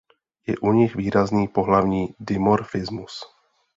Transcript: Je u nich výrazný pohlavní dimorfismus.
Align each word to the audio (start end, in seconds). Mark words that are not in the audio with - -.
Je 0.49 0.57
u 0.61 0.71
nich 0.73 0.95
výrazný 0.95 1.47
pohlavní 1.47 2.15
dimorfismus. 2.19 3.21